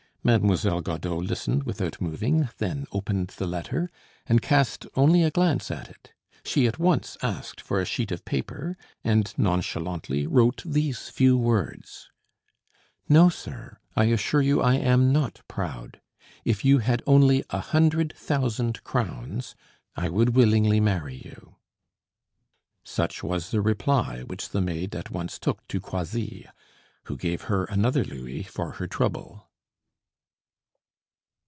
[0.23, 3.89] Mademoiselle Godeau listened without moving, then opened the letter,
[4.27, 6.13] and cast only a glance at it;
[6.45, 12.11] she at once asked for a sheet of paper, and nonchalantly wrote these few words:
[13.09, 15.99] "No, sir, I assure you I am not proud.
[16.45, 19.55] If you had only a hundred thousand crowns,
[19.95, 21.55] I would willingly marry you."
[22.83, 26.45] Such was the reply which the maid at once took to Croisilles,
[27.05, 29.47] who gave her another louis for her trouble.